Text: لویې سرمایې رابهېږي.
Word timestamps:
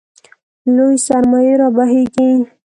لویې 0.75 1.03
سرمایې 1.05 1.53
رابهېږي. 1.61 2.29